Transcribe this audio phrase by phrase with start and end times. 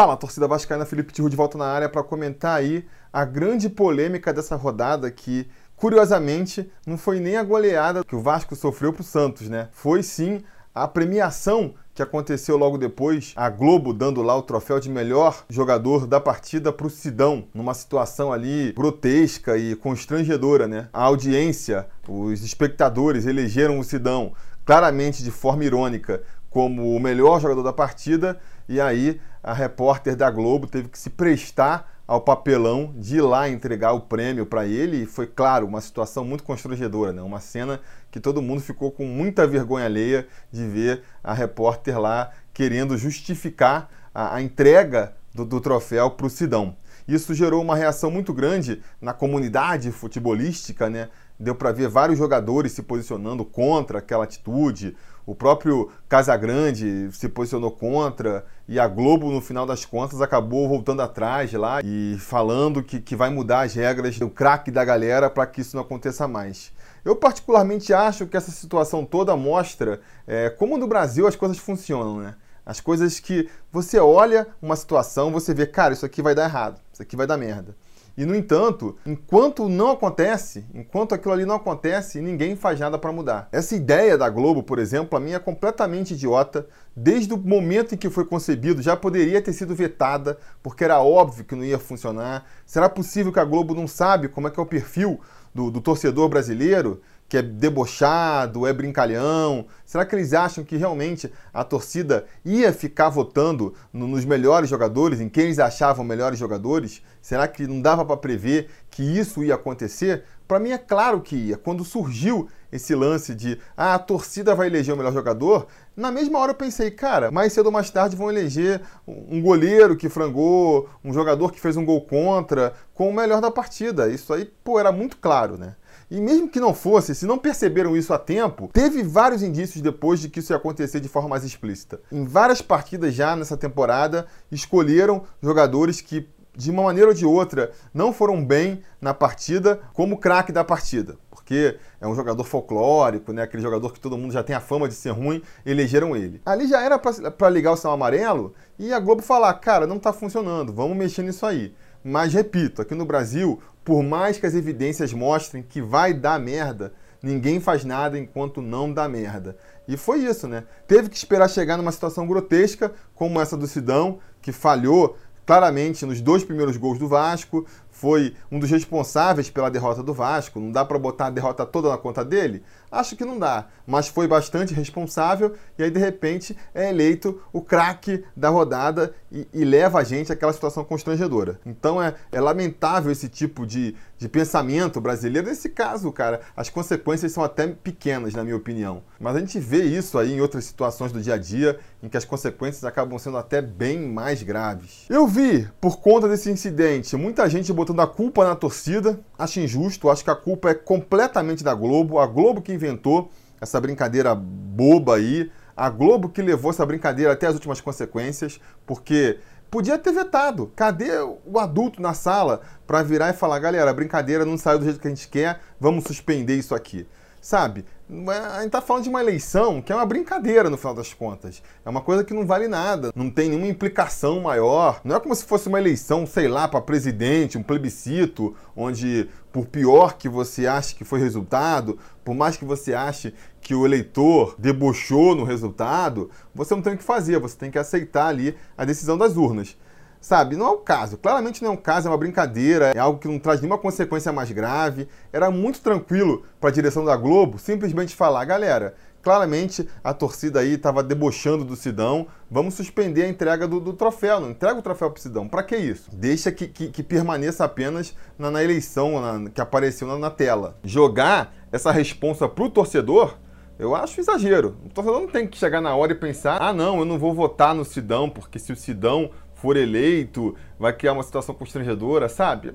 [0.00, 4.32] Fala, torcida vascaína, Felipe Tiru de volta na área para comentar aí a grande polêmica
[4.32, 9.04] dessa rodada que, curiosamente, não foi nem a goleada que o Vasco sofreu para o
[9.04, 9.68] Santos, né?
[9.72, 10.40] Foi sim
[10.74, 16.06] a premiação que aconteceu logo depois, a Globo dando lá o troféu de melhor jogador
[16.06, 20.88] da partida para o Sidão, numa situação ali grotesca e constrangedora, né?
[20.94, 24.32] A audiência, os espectadores elegeram o Sidão
[24.64, 28.38] claramente de forma irônica como o melhor jogador da partida
[28.68, 33.48] e aí a repórter da Globo teve que se prestar ao papelão de ir lá
[33.48, 35.02] entregar o prêmio para ele.
[35.02, 37.22] E foi, claro, uma situação muito constrangedora, né?
[37.22, 42.32] uma cena que todo mundo ficou com muita vergonha alheia de ver a repórter lá
[42.52, 46.76] querendo justificar a, a entrega do, do troféu para o Sidão.
[47.06, 51.08] Isso gerou uma reação muito grande na comunidade futebolística, né?
[51.38, 54.96] Deu para ver vários jogadores se posicionando contra aquela atitude.
[55.26, 61.02] O próprio Casagrande se posicionou contra e a Globo, no final das contas, acabou voltando
[61.02, 65.46] atrás lá e falando que, que vai mudar as regras do craque da galera para
[65.46, 66.72] que isso não aconteça mais.
[67.04, 72.18] Eu particularmente acho que essa situação toda mostra é, como no Brasil as coisas funcionam,
[72.18, 72.34] né?
[72.64, 76.80] As coisas que você olha uma situação, você vê, cara, isso aqui vai dar errado,
[76.92, 77.74] isso aqui vai dar merda.
[78.20, 83.10] E no entanto, enquanto não acontece, enquanto aquilo ali não acontece, ninguém faz nada para
[83.10, 83.48] mudar.
[83.50, 86.66] Essa ideia da Globo, por exemplo, a minha é completamente idiota.
[86.94, 91.46] Desde o momento em que foi concebido, já poderia ter sido vetada, porque era óbvio
[91.46, 92.44] que não ia funcionar.
[92.66, 95.18] Será possível que a Globo não sabe como é que é o perfil
[95.54, 97.00] do, do torcedor brasileiro?
[97.30, 99.66] Que é debochado, é brincalhão?
[99.86, 105.20] Será que eles acham que realmente a torcida ia ficar votando no, nos melhores jogadores,
[105.20, 107.00] em quem eles achavam melhores jogadores?
[107.22, 110.24] Será que não dava para prever que isso ia acontecer?
[110.48, 111.56] Para mim é claro que ia.
[111.56, 116.40] Quando surgiu esse lance de ah, a torcida vai eleger o melhor jogador, na mesma
[116.40, 120.88] hora eu pensei, cara, mais cedo ou mais tarde vão eleger um goleiro que frangou,
[121.04, 124.08] um jogador que fez um gol contra, com o melhor da partida.
[124.08, 125.76] Isso aí, pô, era muito claro, né?
[126.10, 130.18] E mesmo que não fosse, se não perceberam isso a tempo, teve vários indícios depois
[130.18, 132.00] de que isso ia acontecer de forma mais explícita.
[132.10, 137.70] Em várias partidas já nessa temporada, escolheram jogadores que de uma maneira ou de outra,
[137.94, 141.16] não foram bem na partida como craque da partida.
[141.30, 143.42] Porque é um jogador folclórico, né?
[143.42, 146.40] aquele jogador que todo mundo já tem a fama de ser ruim, elegeram ele.
[146.44, 150.12] Ali já era para ligar o sinal amarelo e a Globo falar: cara, não está
[150.12, 151.74] funcionando, vamos mexer nisso aí.
[152.02, 156.92] Mas repito, aqui no Brasil, por mais que as evidências mostrem que vai dar merda,
[157.22, 159.56] ninguém faz nada enquanto não dá merda.
[159.86, 160.64] E foi isso, né?
[160.86, 166.20] Teve que esperar chegar numa situação grotesca, como essa do Sidão, que falhou claramente nos
[166.20, 170.60] dois primeiros gols do Vasco, foi um dos responsáveis pela derrota do Vasco.
[170.60, 172.62] Não dá para botar a derrota toda na conta dele?
[172.90, 177.60] Acho que não dá, mas foi bastante responsável e aí de repente é eleito o
[177.60, 181.60] craque da rodada e, e, leva a gente àquela situação constrangedora.
[181.64, 185.48] Então é, é lamentável esse tipo de, de pensamento brasileiro.
[185.48, 189.02] Nesse caso, cara, as consequências são até pequenas, na minha opinião.
[189.20, 192.16] Mas a gente vê isso aí em outras situações do dia a dia em que
[192.16, 195.04] as consequências acabam sendo até bem mais graves.
[195.08, 199.20] Eu vi, por conta desse incidente, muita gente botando a culpa na torcida.
[199.38, 202.18] Acho injusto, acho que a culpa é completamente da Globo.
[202.18, 203.30] A Globo que inventou
[203.60, 205.50] essa brincadeira boba aí.
[205.76, 209.38] A Globo que levou essa brincadeira até as últimas consequências, porque
[209.70, 210.72] podia ter vetado.
[210.74, 211.10] Cadê
[211.44, 215.00] o adulto na sala para virar e falar, galera, a brincadeira não saiu do jeito
[215.00, 217.06] que a gente quer, vamos suspender isso aqui?
[217.40, 217.86] Sabe?
[218.28, 221.62] A gente está falando de uma eleição que é uma brincadeira no final das contas.
[221.84, 225.00] É uma coisa que não vale nada, não tem nenhuma implicação maior.
[225.04, 229.66] Não é como se fosse uma eleição, sei lá, para presidente, um plebiscito, onde, por
[229.66, 234.56] pior que você ache que foi resultado, por mais que você ache que o eleitor
[234.58, 238.84] debochou no resultado, você não tem o que fazer, você tem que aceitar ali a
[238.84, 239.76] decisão das urnas.
[240.20, 241.16] Sabe, não é o caso.
[241.16, 244.30] Claramente não é um caso, é uma brincadeira, é algo que não traz nenhuma consequência
[244.30, 245.08] mais grave.
[245.32, 250.74] Era muito tranquilo para a direção da Globo simplesmente falar, galera, claramente a torcida aí
[250.74, 255.10] estava debochando do Sidão, vamos suspender a entrega do, do troféu, não entrega o troféu
[255.10, 255.48] para o Sidão.
[255.48, 256.10] Para que isso?
[256.12, 260.76] Deixa que, que, que permaneça apenas na, na eleição na, que apareceu na, na tela.
[260.84, 263.38] Jogar essa responsa para o torcedor
[263.80, 264.76] eu acho exagero.
[264.84, 267.32] O torcedor não tem que chegar na hora e pensar: ah, não, eu não vou
[267.32, 269.30] votar no Sidão, porque se o Sidão
[269.60, 272.72] for eleito, vai criar uma situação constrangedora, sabe?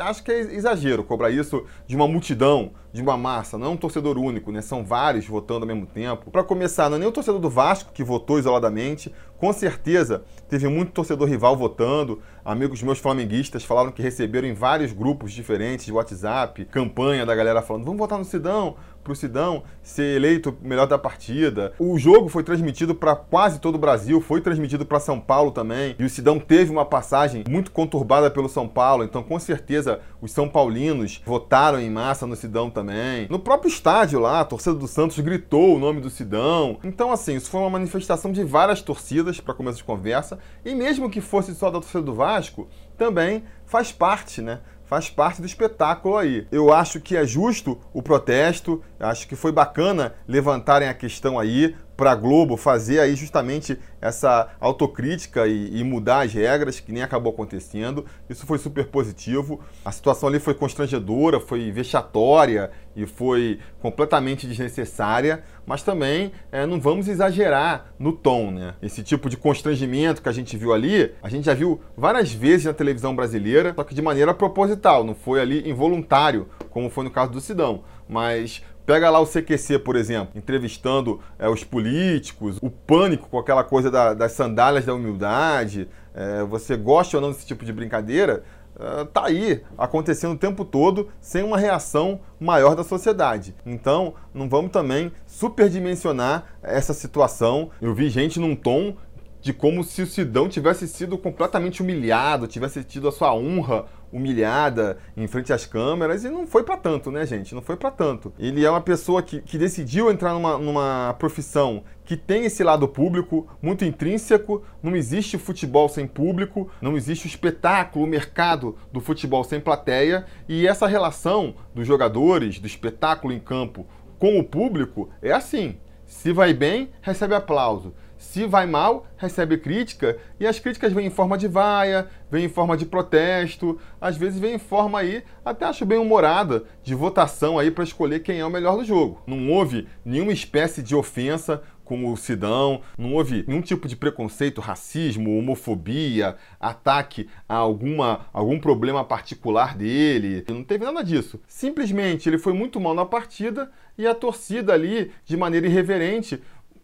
[0.00, 3.76] Acho que é exagero cobrar isso de uma multidão, de uma massa, não é um
[3.76, 4.62] torcedor único, né?
[4.62, 6.30] São vários votando ao mesmo tempo.
[6.30, 10.66] Para começar, não é nem o torcedor do Vasco que votou isoladamente, com certeza teve
[10.68, 12.20] muito torcedor rival votando.
[12.44, 17.62] Amigos meus flamenguistas falaram que receberam em vários grupos diferentes de WhatsApp, campanha da galera
[17.62, 18.76] falando: "Vamos votar no Sidão,
[19.08, 21.72] para o Sidão ser eleito melhor da partida.
[21.78, 25.96] O jogo foi transmitido para quase todo o Brasil, foi transmitido para São Paulo também.
[25.98, 30.30] E o Sidão teve uma passagem muito conturbada pelo São Paulo, então com certeza os
[30.30, 33.26] são paulinos votaram em massa no Sidão também.
[33.28, 36.78] No próprio estádio lá, a torcida do Santos gritou o nome do Sidão.
[36.84, 41.10] Então assim, isso foi uma manifestação de várias torcidas para começo de conversa, e mesmo
[41.10, 44.60] que fosse só da torcida do Vasco, também faz parte, né?
[44.88, 46.46] Faz parte do espetáculo aí.
[46.50, 51.76] Eu acho que é justo o protesto, acho que foi bacana levantarem a questão aí
[51.98, 57.02] para a Globo fazer aí justamente essa autocrítica e, e, mudar as regras, que nem
[57.02, 58.06] acabou acontecendo.
[58.30, 59.60] Isso foi super positivo.
[59.84, 66.80] A situação ali foi constrangedora, foi vexatória e foi completamente desnecessária, mas também é, não
[66.80, 68.74] vamos exagerar no tom, né?
[68.80, 72.64] Esse tipo de constrangimento que a gente viu ali, a gente já viu várias vezes
[72.64, 77.10] na televisão brasileira, só que de maneira proposital, não foi ali involuntário, como foi no
[77.10, 77.82] caso do Sidão.
[78.08, 83.62] Mas Pega lá o CQC, por exemplo, entrevistando é, os políticos, o pânico com aquela
[83.62, 85.86] coisa da, das sandálias da humildade.
[86.14, 88.44] É, você gosta ou não desse tipo de brincadeira?
[88.78, 93.54] É, tá aí acontecendo o tempo todo sem uma reação maior da sociedade.
[93.66, 97.70] Então, não vamos também superdimensionar essa situação.
[97.82, 98.94] Eu vi gente num tom
[99.40, 104.98] de como se o Sidão tivesse sido completamente humilhado, tivesse tido a sua honra humilhada
[105.16, 107.54] em frente às câmeras e não foi para tanto, né, gente?
[107.54, 108.32] Não foi para tanto.
[108.38, 112.88] Ele é uma pessoa que, que decidiu entrar numa, numa profissão que tem esse lado
[112.88, 114.64] público muito intrínseco.
[114.82, 120.24] Não existe futebol sem público, não existe o espetáculo, o mercado do futebol sem plateia.
[120.48, 123.86] E essa relação dos jogadores, do espetáculo em campo
[124.18, 125.76] com o público é assim.
[126.06, 127.94] Se vai bem, recebe aplauso.
[128.18, 132.48] Se vai mal, recebe crítica, e as críticas vêm em forma de vaia, vêm em
[132.48, 137.58] forma de protesto, às vezes vêm em forma aí, até acho bem humorada, de votação
[137.58, 139.22] aí para escolher quem é o melhor do jogo.
[139.26, 144.60] Não houve nenhuma espécie de ofensa com o Sidão, não houve nenhum tipo de preconceito,
[144.60, 150.44] racismo, homofobia, ataque a alguma, algum problema particular dele.
[150.50, 151.40] Não teve nada disso.
[151.48, 156.42] Simplesmente ele foi muito mal na partida e a torcida ali, de maneira irreverente,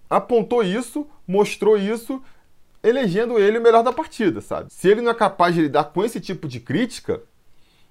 [0.09, 2.23] apontou isso, mostrou isso,
[2.83, 4.73] elegendo ele o melhor da partida, sabe?
[4.73, 7.23] Se ele não é capaz de lidar com esse tipo de crítica,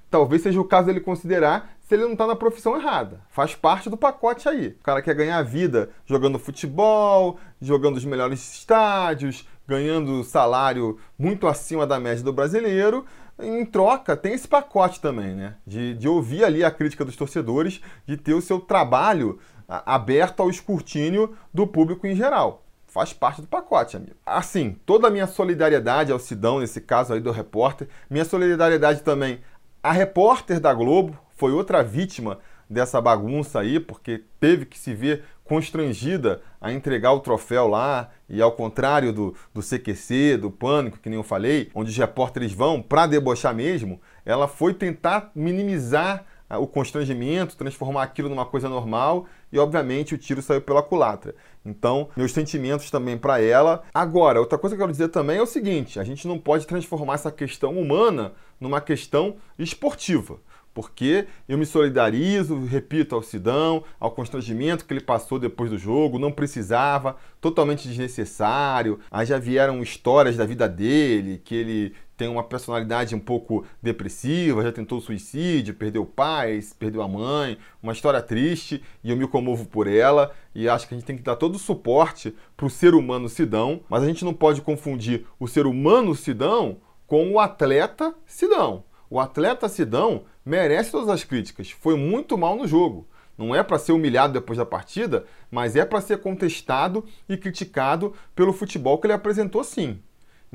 [0.09, 3.21] talvez seja o caso dele considerar se ele não está na profissão errada.
[3.29, 4.67] Faz parte do pacote aí.
[4.67, 11.87] O cara quer ganhar vida jogando futebol, jogando os melhores estádios, ganhando salário muito acima
[11.87, 13.05] da média do brasileiro.
[13.39, 15.55] Em troca, tem esse pacote também, né?
[15.65, 20.49] De, de ouvir ali a crítica dos torcedores, de ter o seu trabalho aberto ao
[20.49, 22.63] escrutínio do público em geral.
[22.87, 24.15] Faz parte do pacote, amigo.
[24.25, 29.39] Assim, toda a minha solidariedade ao Sidão, nesse caso aí do repórter, minha solidariedade também
[29.81, 32.39] à repórter da Globo, foi outra vítima
[32.69, 38.41] dessa bagunça aí, porque teve que se ver constrangida a entregar o troféu lá, e
[38.41, 42.81] ao contrário do, do CQC, do Pânico, que nem eu falei, onde os repórteres vão
[42.81, 49.57] para debochar mesmo, ela foi tentar minimizar o constrangimento, transformar aquilo numa coisa normal e,
[49.57, 51.35] obviamente, o tiro saiu pela culatra.
[51.65, 53.83] Então, meus sentimentos também para ela.
[53.93, 56.67] Agora, outra coisa que eu quero dizer também é o seguinte: a gente não pode
[56.67, 60.39] transformar essa questão humana numa questão esportiva
[60.73, 66.17] porque eu me solidarizo, repito, ao Sidão, ao constrangimento que ele passou depois do jogo,
[66.17, 68.99] não precisava, totalmente desnecessário.
[69.11, 74.63] Aí já vieram histórias da vida dele, que ele tem uma personalidade um pouco depressiva,
[74.63, 79.65] já tentou suicídio, perdeu pais, perdeu a mãe, uma história triste e eu me comovo
[79.65, 82.69] por ela e acho que a gente tem que dar todo o suporte para o
[82.69, 86.77] ser humano Sidão, mas a gente não pode confundir o ser humano Sidão
[87.07, 88.83] com o atleta Sidão.
[89.09, 93.07] O atleta Sidão merece todas as críticas, foi muito mal no jogo.
[93.37, 98.13] Não é para ser humilhado depois da partida, mas é para ser contestado e criticado
[98.35, 99.99] pelo futebol que ele apresentou sim.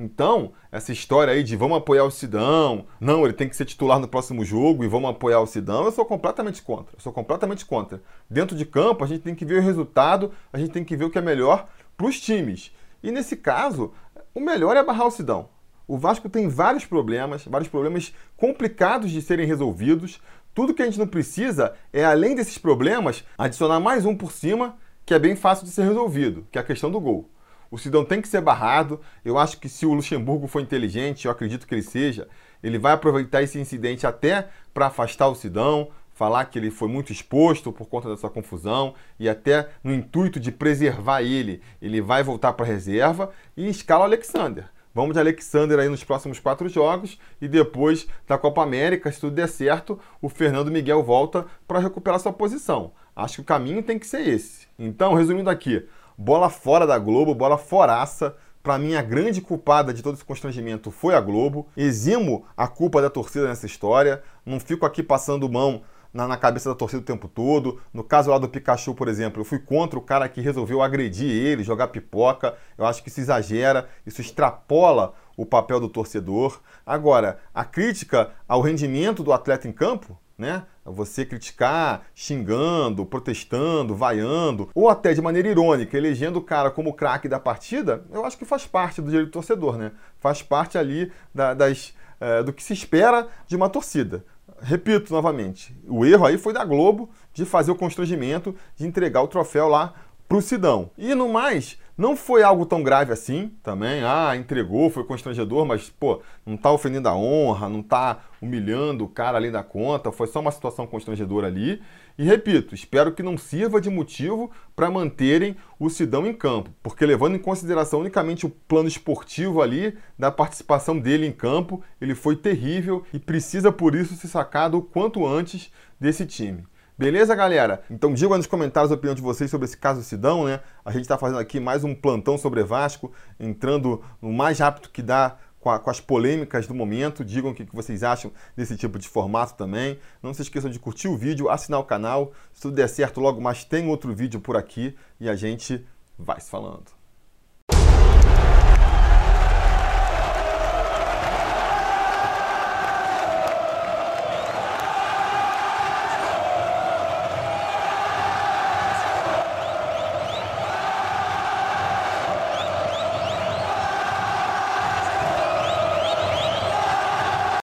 [0.00, 3.98] Então, essa história aí de vamos apoiar o Sidão, não, ele tem que ser titular
[3.98, 6.94] no próximo jogo e vamos apoiar o Sidão, eu sou completamente contra.
[6.96, 8.00] Eu sou completamente contra.
[8.30, 11.06] Dentro de campo, a gente tem que ver o resultado, a gente tem que ver
[11.06, 12.72] o que é melhor para os times.
[13.02, 13.92] E nesse caso,
[14.32, 15.48] o melhor é barrar o Sidão.
[15.88, 20.20] O Vasco tem vários problemas, vários problemas complicados de serem resolvidos.
[20.54, 24.76] Tudo que a gente não precisa é, além desses problemas, adicionar mais um por cima,
[25.04, 27.28] que é bem fácil de ser resolvido, que é a questão do gol.
[27.70, 29.00] O Sidão tem que ser barrado.
[29.24, 32.28] Eu acho que se o Luxemburgo for inteligente, eu acredito que ele seja,
[32.62, 37.12] ele vai aproveitar esse incidente até para afastar o Sidão, falar que ele foi muito
[37.12, 42.52] exposto por conta dessa confusão e até no intuito de preservar ele, ele vai voltar
[42.54, 44.68] para a reserva e escala o Alexander.
[44.92, 49.36] Vamos de Alexander aí nos próximos quatro jogos e depois da Copa América, se tudo
[49.36, 52.90] der certo, o Fernando Miguel volta para recuperar sua posição.
[53.14, 54.66] Acho que o caminho tem que ser esse.
[54.76, 55.86] Então, resumindo aqui,
[56.18, 58.34] bola fora da Globo, bola foraça.
[58.60, 61.68] Para mim, a grande culpada de todo esse constrangimento foi a Globo.
[61.76, 64.20] Eximo a culpa da torcida nessa história.
[64.44, 65.82] Não fico aqui passando mão
[66.12, 67.80] na, na, cabeça da torcida o tempo todo.
[67.94, 71.30] No caso lá do Pikachu, por exemplo, eu fui contra o cara que resolveu agredir
[71.30, 72.56] ele, jogar pipoca.
[72.76, 76.60] Eu acho que isso exagera, isso extrapola o papel do torcedor.
[76.84, 80.62] Agora, a crítica ao rendimento do atleta em campo, né?
[80.84, 87.28] Você criticar xingando, protestando, vaiando, ou até de maneira irônica, elegendo o cara como craque
[87.28, 89.92] da partida, eu acho que faz parte do direito do torcedor, né?
[90.18, 94.24] Faz parte ali da, das, é, do que se espera de uma torcida
[94.60, 99.28] repito novamente, o erro aí foi da Globo de fazer o constrangimento de entregar o
[99.28, 99.94] troféu lá
[100.28, 100.90] pro Sidão.
[100.98, 104.04] E no mais, não foi algo tão grave assim também.
[104.04, 109.08] Ah, entregou, foi constrangedor, mas, pô, não tá ofendendo a honra, não tá humilhando o
[109.08, 111.82] cara além da conta, foi só uma situação constrangedora ali.
[112.16, 117.04] E repito, espero que não sirva de motivo para manterem o Sidão em campo, porque
[117.04, 122.36] levando em consideração unicamente o plano esportivo ali, da participação dele em campo, ele foi
[122.36, 126.64] terrível e precisa por isso ser sacado o quanto antes desse time.
[126.98, 127.80] Beleza, galera?
[127.88, 130.58] Então digam nos comentários a opinião de vocês sobre esse caso Sidão, né?
[130.84, 135.00] A gente está fazendo aqui mais um plantão sobre Vasco, entrando no mais rápido que
[135.00, 137.24] dá com, a, com, as polêmicas do momento.
[137.24, 140.00] Digam o que, que vocês acham desse tipo de formato também.
[140.20, 142.32] Não se esqueçam de curtir o vídeo, assinar o canal.
[142.52, 145.86] Se tudo der certo, logo mais tem outro vídeo por aqui e a gente
[146.18, 146.97] vai se falando.